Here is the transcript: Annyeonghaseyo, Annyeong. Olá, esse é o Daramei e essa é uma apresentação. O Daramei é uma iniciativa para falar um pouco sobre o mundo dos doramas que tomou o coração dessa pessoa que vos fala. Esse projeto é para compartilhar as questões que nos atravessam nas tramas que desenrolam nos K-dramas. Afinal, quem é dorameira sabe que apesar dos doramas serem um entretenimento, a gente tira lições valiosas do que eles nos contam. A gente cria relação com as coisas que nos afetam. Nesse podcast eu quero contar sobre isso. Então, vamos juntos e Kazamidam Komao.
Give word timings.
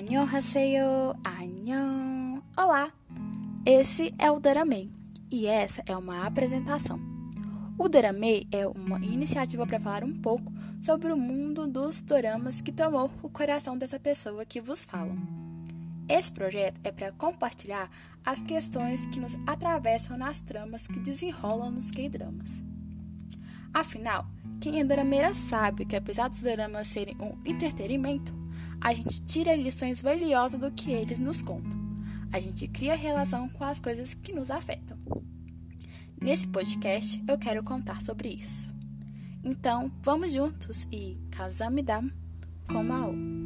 Annyeonghaseyo, 0.00 1.14
Annyeong. 1.22 2.40
Olá, 2.56 2.90
esse 3.66 4.14
é 4.18 4.30
o 4.30 4.40
Daramei 4.40 4.90
e 5.30 5.46
essa 5.46 5.82
é 5.84 5.94
uma 5.94 6.26
apresentação. 6.26 6.98
O 7.76 7.86
Daramei 7.86 8.46
é 8.50 8.66
uma 8.66 8.96
iniciativa 9.00 9.66
para 9.66 9.78
falar 9.78 10.02
um 10.02 10.18
pouco 10.18 10.50
sobre 10.80 11.12
o 11.12 11.18
mundo 11.18 11.66
dos 11.66 12.00
doramas 12.00 12.62
que 12.62 12.72
tomou 12.72 13.10
o 13.22 13.28
coração 13.28 13.76
dessa 13.76 14.00
pessoa 14.00 14.46
que 14.46 14.58
vos 14.58 14.84
fala. 14.84 15.14
Esse 16.08 16.32
projeto 16.32 16.80
é 16.82 16.90
para 16.90 17.12
compartilhar 17.12 17.90
as 18.24 18.40
questões 18.40 19.04
que 19.04 19.20
nos 19.20 19.36
atravessam 19.46 20.16
nas 20.16 20.40
tramas 20.40 20.86
que 20.86 20.98
desenrolam 20.98 21.72
nos 21.72 21.90
K-dramas. 21.90 22.62
Afinal, 23.74 24.24
quem 24.62 24.80
é 24.80 24.84
dorameira 24.84 25.34
sabe 25.34 25.84
que 25.84 25.94
apesar 25.94 26.28
dos 26.28 26.40
doramas 26.40 26.86
serem 26.86 27.18
um 27.20 27.36
entretenimento, 27.44 28.40
a 28.80 28.94
gente 28.94 29.22
tira 29.22 29.54
lições 29.54 30.00
valiosas 30.00 30.60
do 30.60 30.70
que 30.70 30.90
eles 30.90 31.18
nos 31.18 31.42
contam. 31.42 31.78
A 32.32 32.40
gente 32.40 32.66
cria 32.66 32.94
relação 32.94 33.48
com 33.48 33.64
as 33.64 33.78
coisas 33.80 34.14
que 34.14 34.32
nos 34.32 34.50
afetam. 34.50 34.98
Nesse 36.20 36.46
podcast 36.46 37.22
eu 37.28 37.38
quero 37.38 37.62
contar 37.62 38.02
sobre 38.02 38.28
isso. 38.28 38.74
Então, 39.42 39.90
vamos 40.02 40.32
juntos 40.32 40.86
e 40.92 41.18
Kazamidam 41.30 42.10
Komao. 42.68 43.39